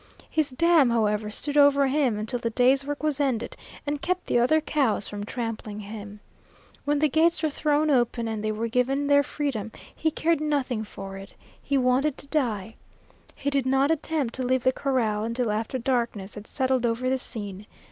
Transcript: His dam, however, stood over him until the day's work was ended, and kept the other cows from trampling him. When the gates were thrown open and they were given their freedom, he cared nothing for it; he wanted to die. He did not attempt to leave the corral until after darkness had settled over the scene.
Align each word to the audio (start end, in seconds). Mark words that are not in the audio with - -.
His 0.31 0.49
dam, 0.49 0.89
however, 0.89 1.29
stood 1.29 1.57
over 1.57 1.85
him 1.85 2.17
until 2.17 2.39
the 2.39 2.49
day's 2.49 2.87
work 2.87 3.03
was 3.03 3.19
ended, 3.19 3.55
and 3.85 4.01
kept 4.01 4.25
the 4.25 4.39
other 4.39 4.59
cows 4.59 5.07
from 5.07 5.23
trampling 5.23 5.81
him. 5.81 6.21
When 6.85 6.97
the 6.97 7.07
gates 7.07 7.43
were 7.43 7.51
thrown 7.51 7.91
open 7.91 8.27
and 8.27 8.43
they 8.43 8.51
were 8.51 8.67
given 8.67 9.05
their 9.05 9.21
freedom, 9.21 9.71
he 9.95 10.09
cared 10.09 10.41
nothing 10.41 10.83
for 10.83 11.17
it; 11.17 11.35
he 11.61 11.77
wanted 11.77 12.17
to 12.17 12.25
die. 12.25 12.77
He 13.35 13.51
did 13.51 13.67
not 13.67 13.91
attempt 13.91 14.33
to 14.33 14.43
leave 14.43 14.63
the 14.63 14.71
corral 14.71 15.23
until 15.23 15.51
after 15.51 15.77
darkness 15.77 16.33
had 16.33 16.47
settled 16.47 16.83
over 16.83 17.07
the 17.07 17.19
scene. 17.19 17.67